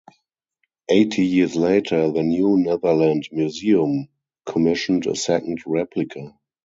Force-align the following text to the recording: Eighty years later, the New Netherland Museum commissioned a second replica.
Eighty 0.89 1.27
years 1.27 1.55
later, 1.55 2.11
the 2.11 2.23
New 2.23 2.57
Netherland 2.57 3.29
Museum 3.31 4.07
commissioned 4.47 5.05
a 5.05 5.15
second 5.15 5.59
replica. 5.67 6.35